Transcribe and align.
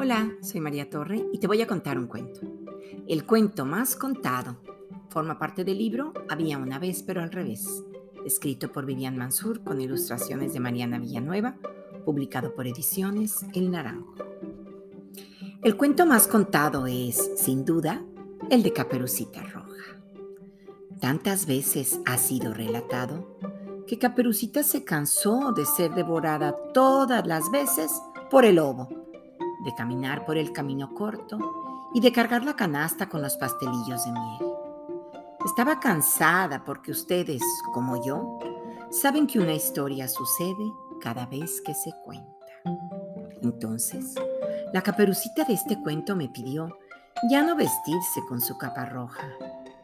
Hola, 0.00 0.30
soy 0.42 0.60
María 0.60 0.88
Torre 0.88 1.26
y 1.32 1.38
te 1.38 1.48
voy 1.48 1.60
a 1.60 1.66
contar 1.66 1.98
un 1.98 2.06
cuento. 2.06 2.42
El 3.08 3.24
cuento 3.24 3.64
más 3.64 3.96
contado. 3.96 4.56
Forma 5.08 5.40
parte 5.40 5.64
del 5.64 5.78
libro 5.78 6.14
Había 6.28 6.56
una 6.56 6.78
vez 6.78 7.02
pero 7.02 7.20
al 7.20 7.32
revés, 7.32 7.82
escrito 8.24 8.70
por 8.70 8.86
Vivian 8.86 9.16
Mansur 9.16 9.64
con 9.64 9.80
ilustraciones 9.80 10.52
de 10.52 10.60
Mariana 10.60 11.00
Villanueva, 11.00 11.56
publicado 12.04 12.54
por 12.54 12.68
Ediciones 12.68 13.44
El 13.54 13.72
Naranjo. 13.72 14.14
El 15.64 15.76
cuento 15.76 16.06
más 16.06 16.28
contado 16.28 16.86
es, 16.86 17.32
sin 17.36 17.64
duda, 17.64 18.00
el 18.50 18.62
de 18.62 18.72
Caperucita 18.72 19.42
Roja. 19.42 19.98
Tantas 21.00 21.44
veces 21.44 21.98
ha 22.06 22.18
sido 22.18 22.54
relatado 22.54 23.36
que 23.88 23.98
Caperucita 23.98 24.62
se 24.62 24.84
cansó 24.84 25.50
de 25.50 25.66
ser 25.66 25.92
devorada 25.94 26.54
todas 26.72 27.26
las 27.26 27.50
veces 27.50 27.90
por 28.30 28.44
el 28.44 28.56
lobo, 28.56 28.97
de 29.60 29.74
caminar 29.74 30.24
por 30.24 30.36
el 30.36 30.52
camino 30.52 30.94
corto 30.94 31.38
y 31.94 32.00
de 32.00 32.12
cargar 32.12 32.44
la 32.44 32.56
canasta 32.56 33.08
con 33.08 33.22
los 33.22 33.36
pastelillos 33.36 34.04
de 34.04 34.12
miel. 34.12 34.52
Estaba 35.44 35.80
cansada 35.80 36.64
porque 36.64 36.90
ustedes, 36.90 37.42
como 37.72 38.04
yo, 38.04 38.38
saben 38.90 39.26
que 39.26 39.38
una 39.38 39.54
historia 39.54 40.08
sucede 40.08 40.72
cada 41.00 41.26
vez 41.26 41.60
que 41.60 41.74
se 41.74 41.92
cuenta. 42.04 42.46
Entonces, 43.42 44.14
la 44.72 44.82
caperucita 44.82 45.44
de 45.44 45.54
este 45.54 45.80
cuento 45.80 46.16
me 46.16 46.28
pidió 46.28 46.76
ya 47.30 47.42
no 47.42 47.56
vestirse 47.56 48.20
con 48.28 48.40
su 48.40 48.58
capa 48.58 48.84
roja, 48.84 49.28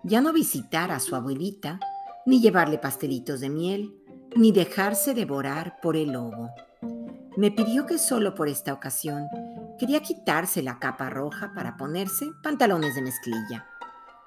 ya 0.02 0.20
no 0.20 0.32
visitar 0.32 0.90
a 0.90 1.00
su 1.00 1.16
abuelita, 1.16 1.80
ni 2.26 2.40
llevarle 2.40 2.78
pastelitos 2.78 3.40
de 3.40 3.48
miel, 3.48 3.94
ni 4.36 4.52
dejarse 4.52 5.14
devorar 5.14 5.78
por 5.80 5.96
el 5.96 6.12
lobo. 6.12 6.50
Me 7.36 7.50
pidió 7.50 7.86
que 7.86 7.98
solo 7.98 8.34
por 8.34 8.48
esta 8.48 8.72
ocasión 8.72 9.26
quería 9.78 10.00
quitarse 10.00 10.62
la 10.62 10.78
capa 10.78 11.10
roja 11.10 11.52
para 11.54 11.76
ponerse 11.76 12.26
pantalones 12.42 12.94
de 12.94 13.02
mezclilla. 13.02 13.66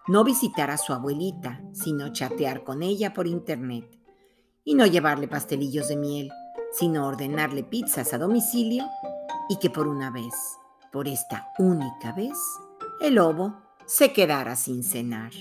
No 0.08 0.24
visitar 0.24 0.72
a 0.72 0.78
su 0.78 0.94
abuelita, 0.94 1.62
sino 1.74 2.14
chatear 2.14 2.64
con 2.64 2.84
ella 2.84 3.14
por 3.14 3.28
internet. 3.28 4.00
Y 4.64 4.76
no 4.76 4.86
llevarle 4.86 5.28
pastelillos 5.28 5.90
de 5.90 5.98
miel, 5.98 6.32
sino 6.72 7.08
ordenarle 7.08 7.64
pizzas 7.64 8.14
a 8.14 8.18
domicilio 8.18 8.86
y 9.50 9.58
que 9.58 9.70
por 9.70 9.88
una 9.88 10.12
vez, 10.12 10.34
por 10.92 11.08
esta 11.08 11.50
única 11.58 12.12
vez, 12.12 12.38
el 13.02 13.16
lobo 13.16 13.62
se 13.86 14.14
quedara 14.14 14.56
sin 14.56 14.84
cenar. 14.84 15.32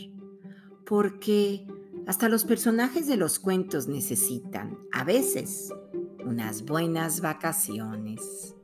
Porque 0.84 1.66
hasta 2.06 2.28
los 2.28 2.44
personajes 2.44 3.06
de 3.06 3.16
los 3.16 3.38
cuentos 3.38 3.88
necesitan, 3.88 4.78
a 4.92 5.04
veces, 5.04 5.72
unas 6.24 6.64
buenas 6.64 7.20
vacaciones. 7.20 8.55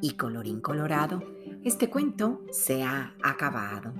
Y 0.00 0.12
colorín 0.12 0.60
colorado, 0.60 1.22
este 1.64 1.90
cuento 1.90 2.42
se 2.50 2.82
ha 2.82 3.14
acabado. 3.22 3.92